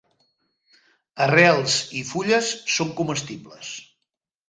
Arrels 1.27 1.77
i 2.01 2.03
fulles 2.15 2.53
són 2.79 2.93
comestibles. 3.03 3.75